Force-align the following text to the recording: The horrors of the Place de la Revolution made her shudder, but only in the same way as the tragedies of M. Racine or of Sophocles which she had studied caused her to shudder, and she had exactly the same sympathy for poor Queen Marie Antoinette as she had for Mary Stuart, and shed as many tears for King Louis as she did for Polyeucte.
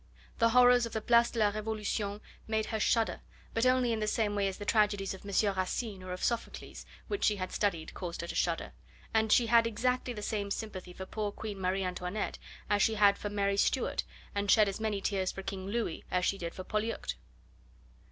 The 0.39 0.49
horrors 0.49 0.87
of 0.87 0.93
the 0.93 0.99
Place 1.01 1.29
de 1.29 1.37
la 1.37 1.49
Revolution 1.49 2.21
made 2.47 2.65
her 2.73 2.79
shudder, 2.79 3.21
but 3.53 3.67
only 3.67 3.91
in 3.93 3.99
the 3.99 4.07
same 4.07 4.33
way 4.33 4.47
as 4.47 4.57
the 4.57 4.65
tragedies 4.65 5.13
of 5.13 5.23
M. 5.23 5.31
Racine 5.55 6.01
or 6.01 6.11
of 6.11 6.23
Sophocles 6.23 6.87
which 7.07 7.23
she 7.23 7.35
had 7.35 7.51
studied 7.51 7.93
caused 7.93 8.21
her 8.21 8.25
to 8.27 8.33
shudder, 8.33 8.71
and 9.13 9.31
she 9.31 9.45
had 9.45 9.67
exactly 9.67 10.11
the 10.13 10.23
same 10.23 10.49
sympathy 10.49 10.91
for 10.91 11.05
poor 11.05 11.31
Queen 11.31 11.61
Marie 11.61 11.83
Antoinette 11.83 12.39
as 12.67 12.81
she 12.81 12.95
had 12.95 13.15
for 13.15 13.29
Mary 13.29 13.57
Stuart, 13.57 14.03
and 14.33 14.49
shed 14.49 14.67
as 14.67 14.79
many 14.79 15.01
tears 15.01 15.31
for 15.31 15.43
King 15.43 15.67
Louis 15.67 16.03
as 16.09 16.25
she 16.25 16.39
did 16.39 16.55
for 16.55 16.63
Polyeucte. 16.63 17.17